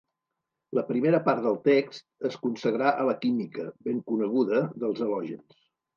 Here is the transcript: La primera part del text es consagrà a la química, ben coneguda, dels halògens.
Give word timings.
La 0.77 0.83
primera 0.87 1.17
part 1.27 1.43
del 1.47 1.59
text 1.67 2.27
es 2.29 2.37
consagrà 2.45 2.95
a 3.03 3.07
la 3.11 3.15
química, 3.27 3.67
ben 3.89 4.03
coneguda, 4.11 4.63
dels 4.87 5.05
halògens. 5.09 5.61